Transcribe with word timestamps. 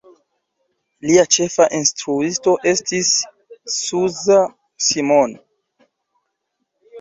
Lia 1.09 1.25
ĉefa 1.35 1.67
instruisto 1.79 2.53
estis 2.71 3.11
Zsuzsa 3.75 4.39
Simon. 4.87 5.37